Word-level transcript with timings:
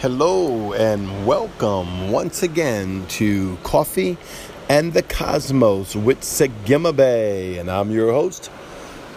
Hello 0.00 0.72
and 0.72 1.26
welcome 1.26 2.10
once 2.10 2.42
again 2.42 3.04
to 3.08 3.58
Coffee 3.62 4.16
and 4.66 4.94
the 4.94 5.02
Cosmos 5.02 5.94
with 5.94 6.22
Sagima 6.22 6.96
Bay. 6.96 7.58
And 7.58 7.70
I'm 7.70 7.90
your 7.90 8.10
host, 8.10 8.50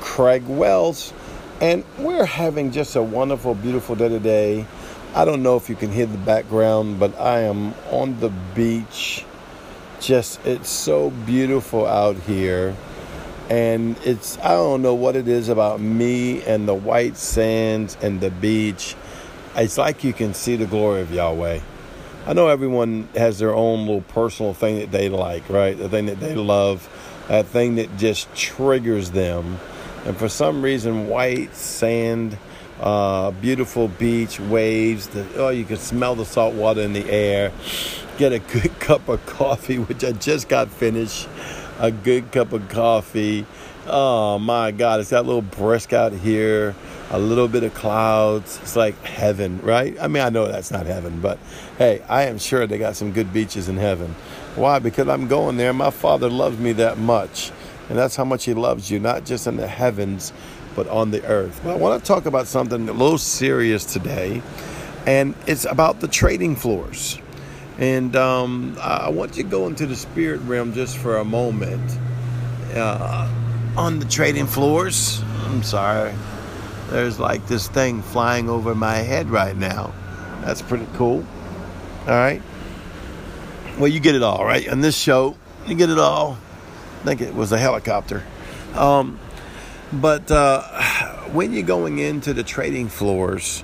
Craig 0.02 0.46
Wells. 0.46 1.14
And 1.62 1.86
we're 1.98 2.26
having 2.26 2.72
just 2.72 2.98
a 2.98 3.02
wonderful, 3.02 3.56
beautiful 3.56 3.96
day 3.96 4.10
today. 4.10 4.66
I 5.16 5.24
don't 5.24 5.41
know 5.41 5.55
if 5.55 5.70
you 5.70 5.77
can 5.77 5.90
hear 5.90 6.05
the 6.05 6.18
background, 6.18 7.00
but 7.00 7.18
I 7.18 7.44
am 7.44 7.74
on 7.90 8.20
the 8.20 8.34
beach. 8.54 9.24
Just, 10.02 10.46
it's 10.46 10.70
so 10.70 11.12
beautiful 11.12 11.88
out 11.88 12.18
here. 12.18 12.76
And 13.50 13.96
it's, 14.04 14.38
I 14.40 14.50
don't 14.50 14.82
know 14.82 14.96
what 14.96 15.16
it 15.16 15.30
is 15.30 15.48
about 15.48 15.80
me 15.80 16.44
and 16.44 16.68
the 16.68 16.74
white 16.74 17.16
sands 17.16 17.98
and 18.02 18.20
the 18.20 18.32
beach 18.32 18.98
it's 19.55 19.77
like 19.77 20.03
you 20.03 20.13
can 20.13 20.34
see 20.34 20.55
the 20.55 20.66
glory 20.66 21.02
of 21.02 21.12
Yahweh. 21.12 21.59
I 22.25 22.34
know 22.34 22.48
everyone 22.48 23.09
has 23.16 23.39
their 23.39 23.53
own 23.53 23.81
little 23.81 24.02
personal 24.02 24.53
thing 24.53 24.79
that 24.79 24.91
they 24.91 25.09
like, 25.09 25.49
right? 25.49 25.77
The 25.77 25.89
thing 25.89 26.05
that 26.07 26.20
they 26.20 26.35
love, 26.35 26.88
that 27.27 27.48
thing 27.48 27.76
that 27.76 27.98
just 27.98 28.34
triggers 28.34 29.12
them. 29.12 29.59
And 30.05 30.17
for 30.17 30.29
some 30.29 30.62
reason, 30.62 31.07
white 31.07 31.53
sand, 31.53 32.38
uh, 32.79 33.31
beautiful 33.31 33.89
beach, 33.89 34.39
waves, 34.39 35.07
the, 35.07 35.27
oh, 35.35 35.49
you 35.49 35.65
can 35.65 35.77
smell 35.77 36.15
the 36.15 36.26
salt 36.26 36.55
water 36.55 36.82
in 36.82 36.93
the 36.93 37.10
air. 37.10 37.51
Get 38.17 38.32
a 38.32 38.40
good 38.40 38.79
cup 38.79 39.07
of 39.10 39.26
coffee, 39.26 39.79
which 39.79 40.04
I 40.04 40.13
just 40.13 40.49
got 40.49 40.70
finished. 40.70 41.27
A 41.79 41.91
good 41.91 42.32
cup 42.32 42.54
of 42.54 42.70
coffee. 42.70 43.45
Oh 43.85 44.40
my 44.40 44.71
God, 44.71 45.01
it's 45.01 45.12
got 45.12 45.26
a 45.26 45.27
little 45.27 45.41
brisk 45.41 45.91
out 45.91 46.13
here 46.13 46.73
a 47.12 47.20
little 47.20 47.48
bit 47.48 47.63
of 47.63 47.73
clouds. 47.73 48.59
It's 48.62 48.76
like 48.76 48.99
heaven, 49.04 49.59
right? 49.62 49.96
I 49.99 50.07
mean, 50.07 50.23
I 50.23 50.29
know 50.29 50.48
that's 50.48 50.71
not 50.71 50.85
heaven, 50.85 51.21
but 51.21 51.37
hey, 51.77 52.01
I 52.10 52.23
am 52.23 52.37
sure 52.37 52.65
they 52.65 52.77
got 52.77 52.95
some 52.95 53.12
good 53.12 53.32
beaches 53.34 53.70
in 53.70 53.77
heaven. 53.77 54.15
Why? 54.55 54.79
Because 54.79 55.07
I'm 55.07 55.27
going 55.27 55.57
there. 55.57 55.73
My 55.73 55.90
Father 55.91 56.29
loves 56.29 56.57
me 56.57 56.73
that 56.73 56.98
much. 56.98 57.51
And 57.90 57.98
that's 57.98 58.15
how 58.15 58.26
much 58.26 58.45
He 58.45 58.54
loves 58.54 58.90
you, 58.90 58.99
not 58.99 59.26
just 59.26 59.48
in 59.48 59.57
the 59.57 59.68
heavens, 59.68 60.32
but 60.76 60.87
on 60.87 61.12
the 61.12 61.23
earth. 61.26 61.60
But 61.63 61.73
I 61.73 61.76
want 61.77 62.01
to 62.01 62.07
talk 62.07 62.26
about 62.26 62.48
something 62.48 62.87
a 62.87 62.93
little 62.93 63.17
serious 63.17 63.85
today, 63.85 64.41
and 65.06 65.35
it's 65.47 65.66
about 65.66 66.00
the 66.00 66.07
trading 66.07 66.56
floors. 66.56 67.19
And 67.79 68.16
um, 68.16 68.78
I 68.81 69.09
want 69.09 69.35
you 69.35 69.44
to 69.44 69.50
go 69.50 69.67
into 69.67 69.85
the 69.85 69.95
spirit 69.95 70.41
realm 70.41 70.73
just 70.73 70.97
for 70.97 71.17
a 71.17 71.25
moment. 71.25 71.97
Uh, 72.73 73.29
on 73.75 74.00
the 74.00 74.06
trading 74.06 74.47
floors, 74.47 75.22
I'm 75.45 75.63
sorry, 75.63 76.13
there's 76.89 77.19
like 77.19 77.47
this 77.47 77.67
thing 77.67 78.01
flying 78.01 78.50
over 78.50 78.75
my 78.75 78.97
head 78.97 79.29
right 79.29 79.56
now. 79.56 79.94
That's 80.41 80.62
pretty 80.62 80.88
cool. 80.94 81.25
All 82.01 82.13
right. 82.13 82.41
Well, 83.78 83.88
you 83.88 84.00
get 84.00 84.16
it 84.16 84.23
all, 84.23 84.45
right? 84.45 84.67
On 84.69 84.81
this 84.81 84.97
show, 84.97 85.35
you 85.66 85.75
get 85.75 85.89
it 85.89 85.97
all. 85.97 86.38
I 87.01 87.06
think 87.06 87.22
it 87.22 87.34
was 87.34 87.51
a 87.51 87.57
helicopter. 87.57 88.23
Um, 88.75 89.19
but 89.91 90.29
uh, 90.31 90.61
when 91.31 91.53
you're 91.53 91.63
going 91.63 92.00
into 92.00 92.34
the 92.34 92.44
trading 92.44 92.89
floors, 92.89 93.63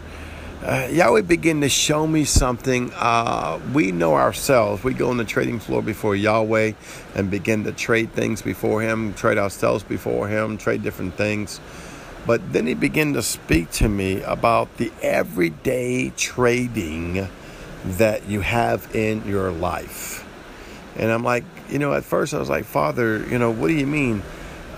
uh, 0.63 0.89
Yahweh 0.91 1.21
begin 1.21 1.61
to 1.61 1.69
show 1.69 2.05
me 2.05 2.25
something. 2.25 2.91
Uh, 2.95 3.59
we 3.73 3.91
know 3.91 4.15
ourselves. 4.15 4.83
We 4.83 4.93
go 4.93 5.09
on 5.09 5.17
the 5.17 5.23
trading 5.23 5.59
floor 5.59 5.81
before 5.81 6.15
Yahweh 6.15 6.73
and 7.15 7.31
begin 7.31 7.63
to 7.63 7.71
trade 7.71 8.11
things 8.13 8.41
before 8.41 8.81
Him, 8.81 9.13
trade 9.13 9.37
ourselves 9.37 9.83
before 9.83 10.27
Him, 10.27 10.57
trade 10.57 10.83
different 10.83 11.13
things. 11.15 11.61
But 12.29 12.53
then 12.53 12.67
he 12.67 12.75
began 12.75 13.13
to 13.13 13.23
speak 13.23 13.71
to 13.71 13.89
me 13.89 14.21
about 14.21 14.77
the 14.77 14.91
everyday 15.01 16.11
trading 16.11 17.27
that 17.83 18.29
you 18.29 18.41
have 18.41 18.95
in 18.95 19.27
your 19.27 19.49
life. 19.49 20.23
And 20.95 21.09
I'm 21.09 21.23
like, 21.23 21.43
you 21.71 21.79
know, 21.79 21.91
at 21.91 22.03
first 22.03 22.35
I 22.35 22.37
was 22.37 22.47
like, 22.47 22.65
Father, 22.65 23.25
you 23.25 23.39
know, 23.39 23.49
what 23.49 23.69
do 23.69 23.73
you 23.73 23.87
mean? 23.87 24.21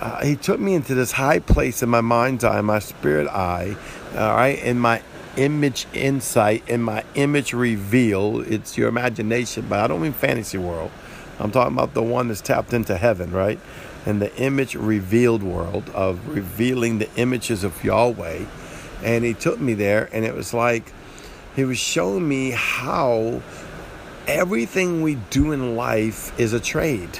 Uh, 0.00 0.24
he 0.24 0.34
took 0.34 0.60
me 0.60 0.72
into 0.72 0.94
this 0.94 1.12
high 1.12 1.40
place 1.40 1.82
in 1.82 1.90
my 1.90 2.00
mind's 2.00 2.42
eye, 2.42 2.62
my 2.62 2.78
spirit 2.78 3.28
eye, 3.28 3.76
all 4.16 4.34
right, 4.34 4.58
in 4.58 4.78
my 4.78 5.02
image 5.36 5.86
insight, 5.92 6.66
in 6.66 6.82
my 6.82 7.04
image 7.16 7.52
reveal. 7.52 8.40
It's 8.50 8.78
your 8.78 8.88
imagination, 8.88 9.66
but 9.68 9.78
I 9.78 9.88
don't 9.88 10.00
mean 10.00 10.14
fantasy 10.14 10.56
world. 10.56 10.90
I'm 11.38 11.50
talking 11.50 11.74
about 11.74 11.92
the 11.92 12.02
one 12.02 12.28
that's 12.28 12.40
tapped 12.40 12.72
into 12.72 12.96
heaven, 12.96 13.30
right? 13.30 13.60
In 14.06 14.18
the 14.18 14.34
image 14.36 14.74
revealed 14.74 15.42
world 15.42 15.88
of 15.90 16.28
revealing 16.28 16.98
the 16.98 17.08
images 17.16 17.64
of 17.64 17.82
Yahweh. 17.84 18.44
And 19.02 19.24
he 19.24 19.34
took 19.34 19.60
me 19.60 19.74
there, 19.74 20.08
and 20.12 20.24
it 20.24 20.34
was 20.34 20.54
like 20.54 20.92
he 21.56 21.64
was 21.64 21.78
showing 21.78 22.28
me 22.28 22.50
how 22.50 23.42
everything 24.26 25.02
we 25.02 25.16
do 25.30 25.52
in 25.52 25.76
life 25.76 26.38
is 26.38 26.52
a 26.52 26.60
trade. 26.60 27.18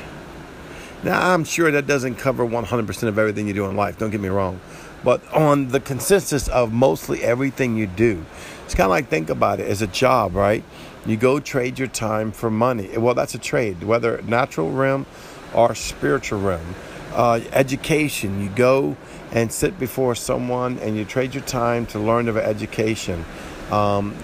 Now, 1.03 1.33
I'm 1.33 1.45
sure 1.45 1.71
that 1.73 1.87
doesn't 1.87 2.17
cover 2.17 2.47
100% 2.47 3.09
of 3.09 3.19
everything 3.19 3.49
you 3.49 3.55
do 3.55 3.67
in 3.67 3.77
life, 3.77 3.99
don't 3.99 4.11
get 4.11 4.21
me 4.21 4.29
wrong. 4.29 4.61
But 5.03 5.21
on 5.33 5.69
the 5.69 5.81
consensus 5.81 6.47
of 6.49 6.73
mostly 6.73 7.25
everything 7.25 7.77
you 7.77 7.89
do, 7.89 8.25
it's 8.65 8.75
kind 8.75 8.85
of 8.85 8.91
like 8.91 9.09
think 9.09 9.29
about 9.29 9.59
it 9.59 9.69
as 9.69 9.83
a 9.83 9.89
job, 9.89 10.37
right? 10.37 10.63
You 11.05 11.17
go 11.17 11.41
trade 11.41 11.81
your 11.81 11.89
time 11.89 12.31
for 12.31 12.51
money. 12.51 12.97
Well, 12.97 13.15
that's 13.15 13.35
a 13.35 13.39
trade, 13.39 13.83
whether 13.83 14.23
natural 14.23 14.71
realm 14.71 15.07
or 15.55 15.75
spiritual 15.75 16.41
realm. 16.41 16.75
Uh, 17.13 17.41
education, 17.53 18.43
you 18.43 18.49
go 18.51 18.97
and 19.33 19.53
sit 19.53 19.79
before 19.79 20.15
someone 20.15 20.79
and 20.79 20.97
you 20.97 21.05
trade 21.05 21.35
your 21.35 21.45
time 21.45 21.87
to 21.87 21.99
learn 21.99 22.29
of 22.29 22.37
education. 22.37 23.25
Um, 23.71 24.15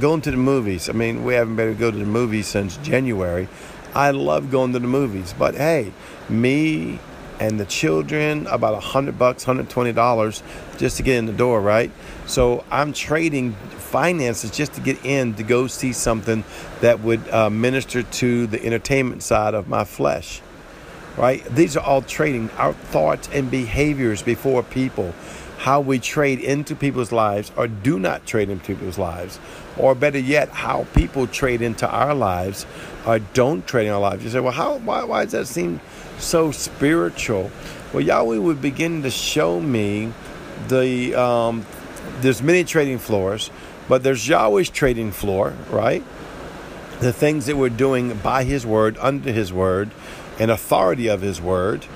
going 0.00 0.20
to 0.22 0.30
the 0.30 0.36
movies. 0.36 0.88
I 0.88 0.92
mean, 0.92 1.24
we 1.24 1.34
haven't 1.34 1.56
been 1.56 1.68
able 1.68 1.76
to 1.76 1.80
go 1.80 1.90
to 1.90 1.98
the 1.98 2.04
movies 2.04 2.46
since 2.46 2.76
January. 2.78 3.48
I 3.94 4.12
love 4.12 4.50
going 4.50 4.72
to 4.72 4.78
the 4.78 4.86
movies, 4.86 5.34
but 5.36 5.54
hey, 5.54 5.92
me 6.28 6.98
and 7.40 7.58
the 7.58 7.64
children 7.64 8.46
about 8.46 8.74
a 8.74 8.80
hundred 8.80 9.18
bucks, 9.18 9.42
hundred 9.42 9.68
twenty 9.68 9.92
dollars 9.92 10.42
just 10.78 10.98
to 10.98 11.02
get 11.02 11.16
in 11.16 11.26
the 11.26 11.32
door, 11.32 11.60
right? 11.60 11.90
So 12.26 12.64
I'm 12.70 12.92
trading 12.92 13.52
finances 13.52 14.50
just 14.50 14.74
to 14.74 14.80
get 14.80 15.04
in 15.04 15.34
to 15.34 15.42
go 15.42 15.66
see 15.66 15.92
something 15.92 16.44
that 16.80 17.00
would 17.00 17.28
uh, 17.28 17.50
minister 17.50 18.02
to 18.02 18.46
the 18.46 18.64
entertainment 18.64 19.22
side 19.22 19.54
of 19.54 19.68
my 19.68 19.84
flesh 19.84 20.40
right? 21.16 21.44
These 21.46 21.76
are 21.76 21.84
all 21.84 22.02
trading 22.02 22.50
our 22.52 22.72
thoughts 22.72 23.28
and 23.32 23.50
behaviors 23.50 24.22
before 24.22 24.62
people, 24.62 25.14
how 25.58 25.80
we 25.80 25.98
trade 25.98 26.40
into 26.40 26.74
people's 26.74 27.12
lives 27.12 27.52
or 27.56 27.68
do 27.68 27.98
not 27.98 28.26
trade 28.26 28.50
into 28.50 28.64
people's 28.64 28.98
lives, 28.98 29.38
or 29.76 29.94
better 29.94 30.18
yet, 30.18 30.48
how 30.48 30.86
people 30.94 31.26
trade 31.26 31.62
into 31.62 31.88
our 31.88 32.14
lives 32.14 32.66
or 33.06 33.18
don't 33.18 33.66
trade 33.66 33.86
in 33.86 33.92
our 33.92 34.00
lives. 34.00 34.24
You 34.24 34.30
say, 34.30 34.40
well, 34.40 34.52
how, 34.52 34.78
why, 34.78 35.04
why 35.04 35.24
does 35.24 35.32
that 35.32 35.46
seem 35.46 35.80
so 36.18 36.50
spiritual? 36.50 37.50
Well, 37.92 38.02
Yahweh 38.02 38.38
would 38.38 38.62
begin 38.62 39.02
to 39.02 39.10
show 39.10 39.60
me 39.60 40.12
the, 40.68 41.14
um, 41.14 41.66
there's 42.20 42.42
many 42.42 42.64
trading 42.64 42.98
floors, 42.98 43.50
but 43.88 44.02
there's 44.02 44.26
Yahweh's 44.26 44.70
trading 44.70 45.12
floor, 45.12 45.54
right? 45.70 46.02
The 47.00 47.12
things 47.12 47.46
that 47.46 47.56
we're 47.56 47.68
doing 47.68 48.14
by 48.18 48.44
His 48.44 48.64
word, 48.64 48.96
under 48.98 49.32
His 49.32 49.52
word, 49.52 49.90
and 50.38 50.50
authority 50.50 51.08
of 51.08 51.20
His 51.20 51.40
Word. 51.40 51.86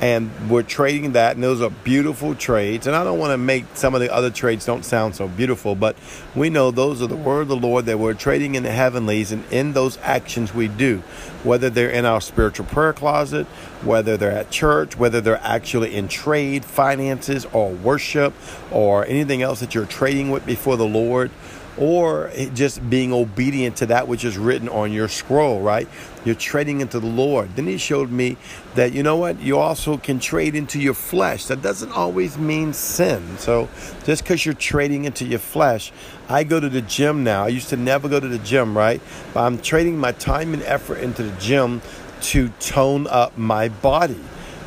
And 0.00 0.50
we're 0.50 0.64
trading 0.64 1.12
that, 1.12 1.36
and 1.36 1.44
those 1.44 1.60
are 1.60 1.70
beautiful 1.70 2.34
trades. 2.34 2.88
And 2.88 2.96
I 2.96 3.04
don't 3.04 3.20
want 3.20 3.30
to 3.32 3.38
make 3.38 3.66
some 3.74 3.94
of 3.94 4.00
the 4.00 4.12
other 4.12 4.30
trades 4.30 4.66
don't 4.66 4.84
sound 4.84 5.14
so 5.14 5.28
beautiful, 5.28 5.76
but 5.76 5.96
we 6.34 6.50
know 6.50 6.72
those 6.72 7.00
are 7.00 7.06
the 7.06 7.14
word 7.14 7.42
of 7.42 7.48
the 7.48 7.56
Lord 7.56 7.86
that 7.86 8.00
we're 8.00 8.14
trading 8.14 8.56
in 8.56 8.64
the 8.64 8.72
heavenlies, 8.72 9.30
and 9.30 9.44
in 9.52 9.74
those 9.74 9.98
actions 10.02 10.52
we 10.52 10.66
do, 10.66 11.04
whether 11.44 11.70
they're 11.70 11.88
in 11.88 12.04
our 12.04 12.20
spiritual 12.20 12.66
prayer 12.66 12.92
closet, 12.92 13.46
whether 13.84 14.16
they're 14.16 14.32
at 14.32 14.50
church, 14.50 14.96
whether 14.96 15.20
they're 15.20 15.40
actually 15.42 15.94
in 15.94 16.08
trade, 16.08 16.64
finances, 16.64 17.46
or 17.52 17.70
worship, 17.70 18.32
or 18.70 19.04
anything 19.06 19.42
else 19.42 19.60
that 19.60 19.74
you're 19.74 19.86
trading 19.86 20.30
with 20.30 20.44
before 20.46 20.76
the 20.76 20.86
Lord 20.86 21.30
or 21.78 22.30
just 22.54 22.88
being 22.90 23.12
obedient 23.12 23.76
to 23.76 23.86
that 23.86 24.06
which 24.06 24.24
is 24.24 24.36
written 24.36 24.68
on 24.68 24.92
your 24.92 25.08
scroll, 25.08 25.60
right? 25.62 25.88
You're 26.24 26.34
trading 26.34 26.80
into 26.80 27.00
the 27.00 27.06
Lord. 27.06 27.56
Then 27.56 27.66
he 27.66 27.78
showed 27.78 28.10
me 28.10 28.36
that, 28.74 28.92
you 28.92 29.02
know 29.02 29.16
what, 29.16 29.40
you 29.40 29.58
also 29.58 29.96
can 29.96 30.20
trade 30.20 30.54
into 30.54 30.78
your 30.78 30.94
flesh. 30.94 31.46
That 31.46 31.62
doesn't 31.62 31.90
always 31.92 32.36
mean 32.36 32.74
sin. 32.74 33.38
So 33.38 33.68
just 34.04 34.22
because 34.22 34.44
you're 34.44 34.54
trading 34.54 35.06
into 35.06 35.24
your 35.24 35.38
flesh, 35.38 35.92
I 36.28 36.44
go 36.44 36.60
to 36.60 36.68
the 36.68 36.82
gym 36.82 37.24
now. 37.24 37.44
I 37.44 37.48
used 37.48 37.70
to 37.70 37.76
never 37.76 38.08
go 38.08 38.20
to 38.20 38.28
the 38.28 38.38
gym, 38.38 38.76
right? 38.76 39.00
But 39.32 39.44
I'm 39.44 39.58
trading 39.58 39.96
my 39.96 40.12
time 40.12 40.52
and 40.52 40.62
effort 40.64 40.98
into 40.98 41.22
the 41.22 41.40
gym 41.40 41.80
to 42.22 42.48
tone 42.60 43.06
up 43.06 43.36
my 43.36 43.68
body. 43.68 44.20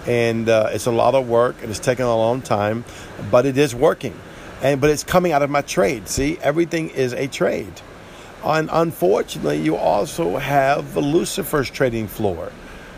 And 0.08 0.48
uh, 0.50 0.70
it's 0.72 0.86
a 0.86 0.92
lot 0.92 1.16
of 1.16 1.28
work 1.28 1.56
and 1.62 1.70
it's 1.72 1.80
taking 1.80 2.06
a 2.06 2.16
long 2.16 2.42
time, 2.42 2.86
but 3.32 3.46
it 3.46 3.58
is 3.58 3.74
working 3.74 4.14
and 4.62 4.82
but 4.82 4.90
it's 4.90 5.04
coming 5.04 5.32
out 5.32 5.42
of 5.42 5.50
my 5.50 5.62
trade. 5.62 6.08
See, 6.08 6.38
everything 6.42 6.90
is 6.90 7.14
a 7.14 7.28
trade. 7.28 7.82
And 8.44 8.70
unfortunately, 8.72 9.62
you 9.62 9.76
also 9.76 10.38
have 10.38 10.94
the 10.94 11.02
Lucifer's 11.02 11.70
trading 11.70 12.08
floor. 12.08 12.52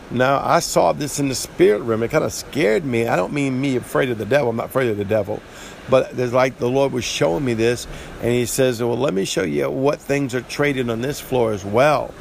Now, 0.09 0.41
I 0.43 0.59
saw 0.59 0.93
this 0.93 1.19
in 1.19 1.27
the 1.27 1.35
spirit 1.35 1.79
realm. 1.79 2.03
It 2.03 2.11
kind 2.11 2.23
of 2.23 2.31
scared 2.31 2.85
me. 2.85 3.07
I 3.07 3.15
don't 3.15 3.33
mean 3.33 3.59
me 3.59 3.75
afraid 3.75 4.09
of 4.09 4.17
the 4.17 4.25
devil. 4.25 4.49
I'm 4.49 4.55
not 4.55 4.67
afraid 4.67 4.89
of 4.89 4.97
the 4.97 5.05
devil. 5.05 5.41
But 5.89 6.15
there's 6.15 6.33
like 6.33 6.57
the 6.57 6.69
Lord 6.69 6.91
was 6.91 7.03
showing 7.03 7.43
me 7.45 7.53
this, 7.53 7.87
and 8.21 8.31
He 8.31 8.45
says, 8.45 8.81
"Well, 8.81 8.97
let 8.97 9.13
me 9.13 9.25
show 9.25 9.43
you 9.43 9.69
what 9.69 9.99
things 9.99 10.35
are 10.35 10.41
traded 10.41 10.89
on 10.89 11.01
this 11.01 11.19
floor 11.19 11.53
as 11.53 11.63
well." 11.63 12.13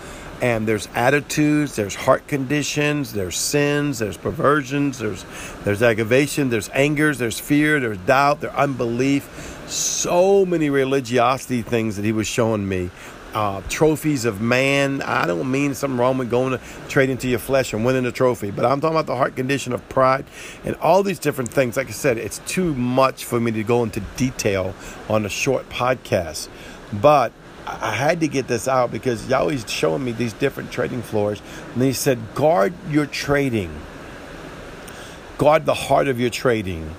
And 0.43 0.69
there's 0.69 0.89
attitudes, 0.95 1.77
there's 1.77 1.95
heart 1.95 2.27
conditions, 2.29 3.13
there's 3.13 3.37
sins, 3.37 3.99
there's 3.99 4.17
perversions, 4.17 4.99
there's 4.99 5.25
there's 5.65 5.83
aggravation, 5.83 6.51
there's 6.51 6.69
angers, 6.71 7.19
there's 7.19 7.41
fear, 7.41 7.81
there's 7.81 7.99
doubt, 7.99 8.41
there's 8.41 8.55
unbelief. 8.55 9.65
So 9.67 10.45
many 10.47 10.71
religiosity 10.71 11.63
things 11.63 11.97
that 11.97 12.05
he 12.05 12.13
was 12.13 12.27
showing 12.27 12.69
me. 12.69 12.91
Uh, 13.35 13.61
trophies 13.69 14.25
of 14.25 14.41
man. 14.41 15.03
I 15.03 15.27
don't 15.27 15.51
mean 15.51 15.75
something 15.75 15.99
wrong 15.99 16.17
with 16.17 16.31
going 16.31 16.53
to 16.53 16.61
trade 16.89 17.11
into 17.11 17.29
your 17.29 17.39
flesh 17.39 17.75
and 17.75 17.85
winning 17.85 18.07
a 18.07 18.13
trophy, 18.13 18.51
but 18.51 18.65
I'm 18.65 18.81
talking 18.81 18.97
about 18.97 19.05
the 19.05 19.17
heart 19.17 19.37
condition 19.37 19.75
of 19.75 19.87
pride 19.91 20.25
and 20.65 20.75
all 20.77 21.03
these 21.03 21.19
different 21.19 21.51
things. 21.51 21.77
Like 21.77 21.89
I 21.89 21.91
said, 21.91 22.17
it's 22.17 22.39
too 22.47 22.75
much 22.75 23.27
for 23.27 23.39
me 23.39 23.51
to 23.53 23.63
go 23.63 23.83
into 23.83 24.01
detail 24.17 24.75
on 25.11 25.27
a 25.27 25.29
short 25.29 25.69
podcast. 25.69 26.49
But 26.95 27.33
I 27.67 27.93
had 27.93 28.21
to 28.21 28.29
get 28.29 28.47
this 28.47 28.69
out 28.69 28.93
because 28.93 29.27
Yahweh's 29.27 29.69
showing 29.69 30.05
me 30.05 30.13
these 30.13 30.33
different 30.33 30.71
trading 30.71 31.03
floors. 31.03 31.43
And 31.75 31.83
he 31.83 31.93
said, 31.93 32.19
guard 32.35 32.73
your 32.91 33.07
trading. 33.07 33.75
Guard 35.39 35.67
the 35.67 35.75
heart 35.75 36.09
of 36.09 36.21
your 36.21 36.31
trading 36.31 36.95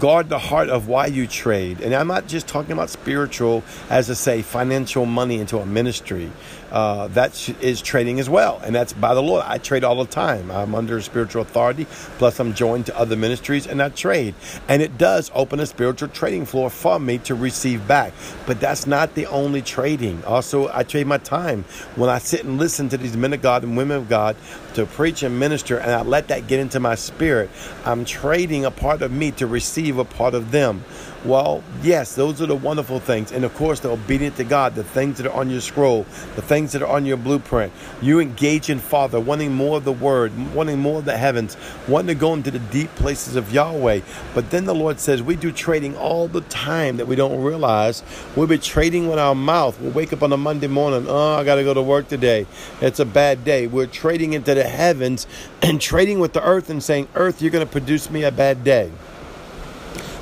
guard 0.00 0.28
the 0.28 0.38
heart 0.38 0.68
of 0.68 0.88
why 0.88 1.06
you 1.06 1.26
trade. 1.26 1.80
And 1.80 1.94
I'm 1.94 2.08
not 2.08 2.26
just 2.26 2.46
talking 2.46 2.72
about 2.72 2.90
spiritual, 2.90 3.62
as 3.88 4.10
I 4.10 4.14
say, 4.14 4.42
financial 4.42 5.06
money 5.06 5.38
into 5.38 5.58
a 5.58 5.66
ministry. 5.66 6.30
Uh, 6.70 7.06
that 7.08 7.48
is 7.60 7.80
trading 7.80 8.18
as 8.18 8.28
well, 8.28 8.60
and 8.64 8.74
that's 8.74 8.92
by 8.92 9.14
the 9.14 9.22
Lord. 9.22 9.44
I 9.46 9.58
trade 9.58 9.84
all 9.84 10.02
the 10.02 10.10
time. 10.10 10.50
I'm 10.50 10.74
under 10.74 11.00
spiritual 11.00 11.42
authority, 11.42 11.86
plus 12.18 12.40
I'm 12.40 12.54
joined 12.54 12.86
to 12.86 12.98
other 12.98 13.16
ministries, 13.16 13.66
and 13.66 13.80
I 13.80 13.88
trade. 13.90 14.34
And 14.68 14.82
it 14.82 14.98
does 14.98 15.30
open 15.34 15.60
a 15.60 15.66
spiritual 15.66 16.08
trading 16.08 16.44
floor 16.44 16.70
for 16.70 16.98
me 16.98 17.18
to 17.18 17.34
receive 17.34 17.86
back. 17.86 18.12
But 18.46 18.60
that's 18.60 18.86
not 18.86 19.14
the 19.14 19.26
only 19.26 19.62
trading. 19.62 20.24
Also, 20.24 20.68
I 20.72 20.82
trade 20.82 21.06
my 21.06 21.18
time 21.18 21.64
when 21.94 22.10
I 22.10 22.18
sit 22.18 22.44
and 22.44 22.58
listen 22.58 22.88
to 22.88 22.96
these 22.96 23.16
men 23.16 23.32
of 23.32 23.42
God 23.42 23.62
and 23.62 23.76
women 23.76 23.96
of 23.96 24.08
God 24.08 24.36
to 24.74 24.86
preach 24.86 25.22
and 25.22 25.38
minister, 25.38 25.78
and 25.78 25.90
I 25.90 26.02
let 26.02 26.28
that 26.28 26.46
get 26.48 26.60
into 26.60 26.80
my 26.80 26.96
spirit. 26.96 27.48
I'm 27.84 28.04
trading 28.04 28.64
a 28.64 28.70
part 28.70 29.02
of 29.02 29.12
me 29.12 29.30
to 29.32 29.46
receive 29.46 29.98
a 29.98 30.04
part 30.04 30.34
of 30.34 30.50
them. 30.50 30.84
Well, 31.26 31.64
yes, 31.82 32.14
those 32.14 32.40
are 32.40 32.46
the 32.46 32.54
wonderful 32.54 33.00
things. 33.00 33.32
And 33.32 33.44
of 33.44 33.52
course, 33.56 33.80
the 33.80 33.90
obedient 33.90 34.36
to 34.36 34.44
God, 34.44 34.76
the 34.76 34.84
things 34.84 35.18
that 35.18 35.26
are 35.26 35.32
on 35.32 35.50
your 35.50 35.60
scroll, 35.60 36.04
the 36.36 36.42
things 36.42 36.70
that 36.70 36.82
are 36.82 36.88
on 36.88 37.04
your 37.04 37.16
blueprint. 37.16 37.72
You 38.00 38.20
engage 38.20 38.70
in 38.70 38.78
Father, 38.78 39.18
wanting 39.18 39.52
more 39.52 39.78
of 39.78 39.84
the 39.84 39.92
Word, 39.92 40.32
wanting 40.54 40.78
more 40.78 41.00
of 41.00 41.04
the 41.04 41.16
heavens, 41.16 41.56
wanting 41.88 42.06
to 42.08 42.14
go 42.14 42.32
into 42.32 42.52
the 42.52 42.60
deep 42.60 42.94
places 42.94 43.34
of 43.34 43.52
Yahweh. 43.52 44.02
But 44.34 44.50
then 44.50 44.66
the 44.66 44.74
Lord 44.74 45.00
says, 45.00 45.20
we 45.20 45.34
do 45.34 45.50
trading 45.50 45.96
all 45.96 46.28
the 46.28 46.42
time 46.42 46.96
that 46.98 47.08
we 47.08 47.16
don't 47.16 47.42
realize. 47.42 48.04
We'll 48.36 48.46
be 48.46 48.58
trading 48.58 49.08
with 49.08 49.18
our 49.18 49.34
mouth. 49.34 49.80
We'll 49.80 49.90
wake 49.90 50.12
up 50.12 50.22
on 50.22 50.32
a 50.32 50.36
Monday 50.36 50.68
morning, 50.68 51.06
oh, 51.08 51.34
I 51.34 51.42
got 51.42 51.56
to 51.56 51.64
go 51.64 51.74
to 51.74 51.82
work 51.82 52.06
today. 52.06 52.46
It's 52.80 53.00
a 53.00 53.04
bad 53.04 53.44
day. 53.44 53.66
We're 53.66 53.86
trading 53.86 54.32
into 54.34 54.54
the 54.54 54.62
heavens 54.62 55.26
and 55.60 55.80
trading 55.80 56.20
with 56.20 56.34
the 56.34 56.44
earth 56.44 56.70
and 56.70 56.80
saying, 56.80 57.08
Earth, 57.16 57.42
you're 57.42 57.50
going 57.50 57.66
to 57.66 57.72
produce 57.72 58.10
me 58.10 58.22
a 58.22 58.30
bad 58.30 58.62
day. 58.62 58.92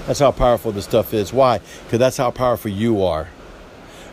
That's 0.06 0.20
how 0.20 0.32
powerful 0.32 0.72
this 0.72 0.84
stuff 0.84 1.14
is. 1.14 1.32
Why? 1.32 1.60
Because 1.84 1.98
that's 1.98 2.18
how 2.18 2.30
powerful 2.30 2.70
you 2.70 3.02
are. 3.02 3.28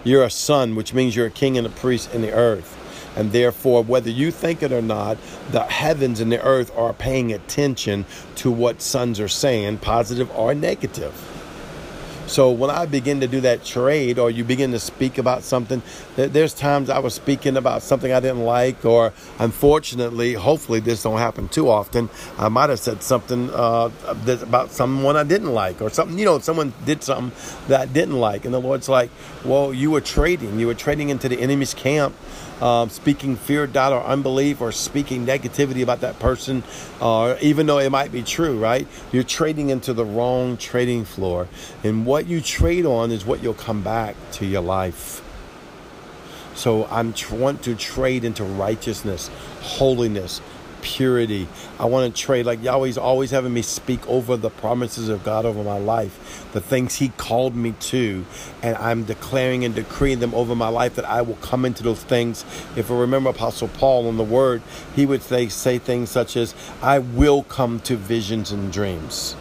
You're 0.03 0.23
a 0.23 0.29
son, 0.29 0.75
which 0.75 0.93
means 0.93 1.15
you're 1.15 1.27
a 1.27 1.31
king 1.31 1.57
and 1.57 1.67
a 1.67 1.69
priest 1.69 2.13
in 2.13 2.21
the 2.21 2.31
earth. 2.31 2.77
And 3.15 3.33
therefore, 3.33 3.83
whether 3.83 4.09
you 4.09 4.31
think 4.31 4.63
it 4.63 4.71
or 4.71 4.81
not, 4.81 5.17
the 5.51 5.63
heavens 5.63 6.21
and 6.21 6.31
the 6.31 6.41
earth 6.41 6.71
are 6.77 6.93
paying 6.93 7.33
attention 7.33 8.05
to 8.35 8.49
what 8.49 8.81
sons 8.81 9.19
are 9.19 9.27
saying, 9.27 9.79
positive 9.79 10.31
or 10.31 10.55
negative. 10.55 11.13
So 12.31 12.49
when 12.49 12.69
I 12.69 12.85
begin 12.85 13.19
to 13.19 13.27
do 13.27 13.41
that 13.41 13.65
trade, 13.65 14.17
or 14.17 14.31
you 14.31 14.45
begin 14.45 14.71
to 14.71 14.79
speak 14.79 15.17
about 15.17 15.43
something, 15.43 15.81
there's 16.15 16.53
times 16.53 16.89
I 16.89 16.99
was 16.99 17.13
speaking 17.13 17.57
about 17.57 17.83
something 17.83 18.13
I 18.13 18.21
didn't 18.21 18.45
like, 18.45 18.85
or 18.85 19.11
unfortunately, 19.37 20.35
hopefully 20.35 20.79
this 20.79 21.03
don't 21.03 21.17
happen 21.17 21.49
too 21.49 21.69
often. 21.69 22.09
I 22.37 22.47
might 22.47 22.69
have 22.69 22.79
said 22.79 23.03
something 23.03 23.49
uh, 23.49 23.89
about 24.41 24.71
someone 24.71 25.17
I 25.17 25.23
didn't 25.23 25.53
like, 25.53 25.81
or 25.81 25.89
something. 25.89 26.17
You 26.17 26.23
know, 26.23 26.39
someone 26.39 26.73
did 26.85 27.03
something 27.03 27.33
that 27.67 27.81
I 27.81 27.85
didn't 27.85 28.17
like, 28.17 28.45
and 28.45 28.53
the 28.53 28.61
Lord's 28.61 28.87
like, 28.87 29.09
"Well, 29.43 29.73
you 29.73 29.91
were 29.91 29.99
trading. 29.99 30.57
You 30.57 30.67
were 30.67 30.73
trading 30.73 31.09
into 31.09 31.27
the 31.27 31.37
enemy's 31.37 31.73
camp." 31.73 32.15
Um, 32.61 32.89
speaking 32.89 33.35
fear, 33.35 33.67
doubt, 33.67 33.93
or 33.93 34.03
unbelief, 34.03 34.61
or 34.61 34.71
speaking 34.71 35.25
negativity 35.25 35.81
about 35.81 36.01
that 36.01 36.19
person, 36.19 36.63
uh, 37.01 37.35
even 37.41 37.65
though 37.65 37.79
it 37.79 37.89
might 37.89 38.11
be 38.11 38.23
true, 38.23 38.59
right? 38.59 38.87
You're 39.11 39.23
trading 39.23 39.69
into 39.69 39.93
the 39.93 40.05
wrong 40.05 40.57
trading 40.57 41.05
floor. 41.05 41.47
And 41.83 42.05
what 42.05 42.27
you 42.27 42.41
trade 42.41 42.85
on 42.85 43.11
is 43.11 43.25
what 43.25 43.41
you'll 43.41 43.53
come 43.53 43.81
back 43.81 44.15
to 44.33 44.45
your 44.45 44.61
life. 44.61 45.21
So 46.53 46.85
I'm 46.87 47.13
want 47.31 47.63
to 47.63 47.75
trade 47.75 48.23
into 48.23 48.43
righteousness, 48.43 49.29
holiness, 49.61 50.41
purity. 50.81 51.47
I 51.79 51.85
want 51.85 52.13
to 52.13 52.21
trade 52.21 52.45
like 52.45 52.61
Yahweh's 52.61 52.97
always 52.97 53.31
having 53.31 53.53
me 53.53 53.61
speak 53.61 54.07
over 54.07 54.37
the 54.37 54.49
promises 54.49 55.09
of 55.09 55.23
God 55.23 55.45
over 55.45 55.63
my 55.63 55.77
life, 55.77 56.47
the 56.53 56.61
things 56.61 56.95
He 56.95 57.09
called 57.09 57.55
me 57.55 57.73
to, 57.79 58.25
and 58.61 58.75
I'm 58.77 59.03
declaring 59.03 59.65
and 59.65 59.73
decreeing 59.73 60.19
them 60.19 60.33
over 60.33 60.55
my 60.55 60.69
life 60.69 60.95
that 60.95 61.05
I 61.05 61.21
will 61.21 61.35
come 61.35 61.65
into 61.65 61.83
those 61.83 62.03
things. 62.03 62.43
If 62.75 62.91
I 62.91 62.95
remember 62.95 63.29
Apostle 63.29 63.69
Paul 63.69 64.09
in 64.09 64.17
the 64.17 64.23
Word, 64.23 64.61
he 64.95 65.05
would 65.05 65.21
say, 65.21 65.47
say 65.49 65.77
things 65.77 66.09
such 66.09 66.35
as, 66.35 66.53
I 66.81 66.99
will 66.99 67.43
come 67.43 67.79
to 67.81 67.95
visions 67.95 68.51
and 68.51 68.71
dreams. 68.71 69.35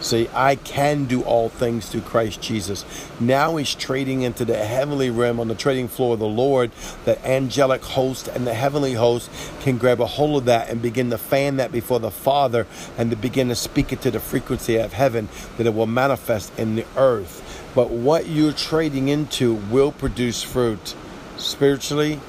See, 0.00 0.30
I 0.32 0.56
can 0.56 1.04
do 1.04 1.22
all 1.22 1.50
things 1.50 1.88
through 1.88 2.02
Christ 2.02 2.40
Jesus. 2.40 2.86
Now 3.20 3.56
he's 3.56 3.74
trading 3.74 4.22
into 4.22 4.46
the 4.46 4.56
heavenly 4.56 5.10
realm 5.10 5.38
on 5.38 5.48
the 5.48 5.54
trading 5.54 5.88
floor 5.88 6.14
of 6.14 6.20
the 6.20 6.26
Lord. 6.26 6.70
The 7.04 7.22
angelic 7.26 7.82
host 7.82 8.26
and 8.26 8.46
the 8.46 8.54
heavenly 8.54 8.94
host 8.94 9.30
can 9.60 9.76
grab 9.76 10.00
a 10.00 10.06
hold 10.06 10.38
of 10.38 10.44
that 10.46 10.70
and 10.70 10.80
begin 10.80 11.10
to 11.10 11.18
fan 11.18 11.56
that 11.56 11.70
before 11.70 12.00
the 12.00 12.10
Father 12.10 12.66
and 12.96 13.10
to 13.10 13.16
begin 13.16 13.48
to 13.48 13.54
speak 13.54 13.92
it 13.92 14.00
to 14.00 14.10
the 14.10 14.20
frequency 14.20 14.76
of 14.76 14.94
heaven 14.94 15.28
that 15.58 15.66
it 15.66 15.74
will 15.74 15.86
manifest 15.86 16.58
in 16.58 16.76
the 16.76 16.86
earth. 16.96 17.70
But 17.74 17.90
what 17.90 18.26
you're 18.26 18.52
trading 18.52 19.08
into 19.08 19.54
will 19.54 19.92
produce 19.92 20.42
fruit 20.42 20.94
spiritually, 21.36 22.20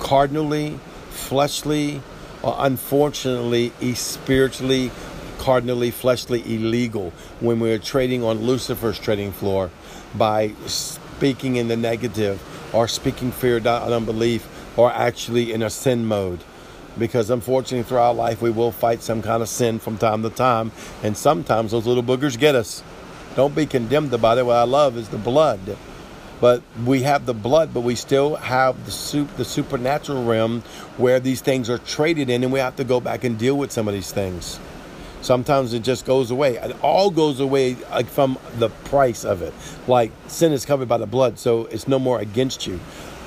cardinally, 0.00 0.80
fleshly, 1.10 2.02
or 2.42 2.56
unfortunately, 2.58 3.72
spiritually 3.94 4.90
cardinally, 5.42 5.90
fleshly 5.90 6.40
illegal 6.54 7.12
when 7.40 7.58
we're 7.58 7.76
trading 7.76 8.22
on 8.22 8.38
Lucifer's 8.38 8.96
trading 8.96 9.32
floor 9.32 9.72
by 10.14 10.52
speaking 10.66 11.56
in 11.56 11.66
the 11.66 11.76
negative 11.76 12.40
or 12.72 12.86
speaking 12.86 13.32
fear, 13.32 13.56
and 13.56 13.66
unbelief 13.66 14.48
or 14.78 14.92
actually 14.92 15.52
in 15.52 15.60
a 15.60 15.68
sin 15.68 16.06
mode. 16.06 16.44
Because 16.96 17.28
unfortunately, 17.28 17.82
throughout 17.82 18.14
life, 18.14 18.40
we 18.40 18.50
will 18.50 18.70
fight 18.70 19.02
some 19.02 19.20
kind 19.20 19.42
of 19.42 19.48
sin 19.48 19.80
from 19.80 19.98
time 19.98 20.22
to 20.22 20.30
time, 20.30 20.70
and 21.02 21.16
sometimes 21.16 21.72
those 21.72 21.86
little 21.86 22.04
boogers 22.04 22.38
get 22.38 22.54
us. 22.54 22.84
Don't 23.34 23.54
be 23.54 23.66
condemned 23.66 24.14
about 24.14 24.38
it. 24.38 24.46
What 24.46 24.56
I 24.56 24.62
love 24.62 24.96
is 24.96 25.08
the 25.08 25.18
blood. 25.18 25.76
But 26.40 26.62
we 26.84 27.02
have 27.02 27.26
the 27.26 27.34
blood, 27.34 27.74
but 27.74 27.80
we 27.80 27.96
still 27.96 28.36
have 28.36 28.84
the, 28.84 28.92
soup, 28.92 29.36
the 29.36 29.44
supernatural 29.44 30.24
realm 30.24 30.62
where 30.98 31.18
these 31.18 31.40
things 31.40 31.68
are 31.68 31.78
traded 31.78 32.30
in, 32.30 32.44
and 32.44 32.52
we 32.52 32.60
have 32.60 32.76
to 32.76 32.84
go 32.84 33.00
back 33.00 33.24
and 33.24 33.36
deal 33.36 33.56
with 33.56 33.72
some 33.72 33.88
of 33.88 33.94
these 33.94 34.12
things. 34.12 34.60
Sometimes 35.22 35.72
it 35.72 35.82
just 35.82 36.04
goes 36.04 36.30
away. 36.30 36.56
It 36.56 36.76
all 36.82 37.10
goes 37.10 37.40
away 37.40 37.74
from 38.08 38.38
the 38.58 38.68
price 38.68 39.24
of 39.24 39.40
it. 39.40 39.54
Like 39.86 40.10
sin 40.26 40.52
is 40.52 40.66
covered 40.66 40.88
by 40.88 40.98
the 40.98 41.06
blood, 41.06 41.38
so 41.38 41.66
it's 41.66 41.88
no 41.88 41.98
more 41.98 42.20
against 42.20 42.66
you. 42.66 42.80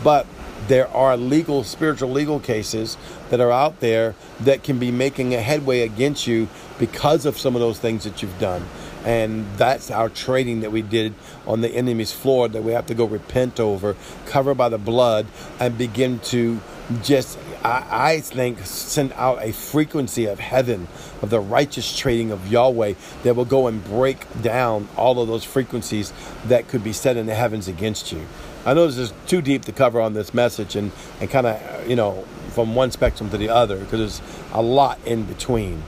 But 0.03 0.27
there 0.67 0.87
are 0.89 1.15
legal, 1.15 1.63
spiritual 1.63 2.11
legal 2.11 2.39
cases 2.39 2.97
that 3.29 3.39
are 3.39 3.51
out 3.51 3.79
there 3.79 4.15
that 4.41 4.63
can 4.63 4.77
be 4.77 4.91
making 4.91 5.33
a 5.33 5.41
headway 5.41 5.81
against 5.81 6.27
you 6.27 6.47
because 6.79 7.25
of 7.25 7.37
some 7.37 7.55
of 7.55 7.61
those 7.61 7.79
things 7.79 8.03
that 8.03 8.21
you've 8.21 8.39
done. 8.39 8.65
And 9.05 9.45
that's 9.57 9.91
our 9.91 10.09
trading 10.09 10.61
that 10.61 10.71
we 10.71 10.81
did 10.81 11.13
on 11.45 11.61
the 11.61 11.69
enemy's 11.69 12.11
floor 12.11 12.47
that 12.47 12.63
we 12.63 12.71
have 12.71 12.87
to 12.87 12.95
go 12.95 13.05
repent 13.05 13.59
over, 13.59 13.95
covered 14.25 14.55
by 14.55 14.69
the 14.69 14.79
blood, 14.79 15.27
and 15.59 15.77
begin 15.77 16.19
to 16.19 16.59
just 17.03 17.37
I, 17.65 18.11
I 18.11 18.19
think 18.21 18.59
send 18.63 19.11
out 19.13 19.41
a 19.41 19.51
frequency 19.51 20.25
of 20.27 20.39
heaven 20.39 20.87
of 21.23 21.31
the 21.31 21.39
righteous 21.39 21.97
trading 21.97 22.29
of 22.29 22.47
Yahweh 22.47 22.93
that 23.23 23.35
will 23.35 23.45
go 23.45 23.65
and 23.65 23.83
break 23.83 24.25
down 24.43 24.87
all 24.95 25.19
of 25.19 25.27
those 25.27 25.43
frequencies 25.43 26.13
that 26.45 26.67
could 26.67 26.83
be 26.83 26.93
set 26.93 27.17
in 27.17 27.25
the 27.25 27.33
heavens 27.33 27.67
against 27.67 28.11
you. 28.11 28.23
I 28.67 28.75
know 28.75 28.85
this 28.85 28.97
is 28.97 29.13
too 29.25 29.41
deep 29.41 29.65
to 29.65 29.71
cover 29.71 29.99
on 29.99 30.13
this 30.13 30.31
message 30.31 30.75
and, 30.75 30.91
and 31.19 31.27
kind 31.27 31.47
of, 31.47 31.89
you 31.89 31.95
know, 31.95 32.23
from 32.49 32.75
one 32.75 32.91
spectrum 32.91 33.31
to 33.31 33.37
the 33.37 33.49
other 33.49 33.79
because 33.79 33.99
there's 33.99 34.21
a 34.53 34.61
lot 34.61 34.99
in 35.03 35.23
between. 35.23 35.81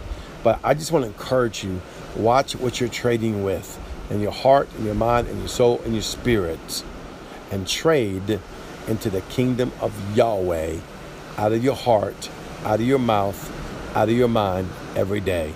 But 0.43 0.59
I 0.63 0.73
just 0.73 0.91
want 0.91 1.05
to 1.05 1.09
encourage 1.09 1.63
you 1.63 1.81
watch 2.15 2.55
what 2.55 2.79
you're 2.79 2.89
trading 2.89 3.43
with 3.43 3.79
in 4.09 4.19
your 4.19 4.31
heart, 4.31 4.67
in 4.79 4.85
your 4.85 4.95
mind, 4.95 5.27
in 5.27 5.37
your 5.39 5.47
soul, 5.47 5.81
in 5.83 5.93
your 5.93 6.01
spirit, 6.01 6.83
and 7.51 7.67
trade 7.67 8.39
into 8.87 9.11
the 9.11 9.21
kingdom 9.21 9.71
of 9.79 9.93
Yahweh 10.17 10.77
out 11.37 11.53
of 11.53 11.63
your 11.63 11.75
heart, 11.75 12.29
out 12.65 12.79
of 12.79 12.87
your 12.87 12.99
mouth, 12.99 13.51
out 13.95 14.09
of 14.09 14.15
your 14.15 14.27
mind 14.29 14.69
every 14.95 15.21
day. 15.21 15.53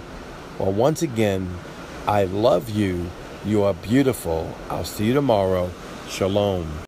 Well, 0.60 0.74
once 0.74 1.02
again, 1.02 1.50
I 2.08 2.26
love 2.26 2.70
you 2.70 3.08
You 3.46 3.64
are 3.64 3.74
beautiful. 3.74 4.54
I'll 4.70 4.86
see 4.86 5.06
you 5.08 5.16
tomorrow. 5.16 5.72
Shalom. 6.08 6.72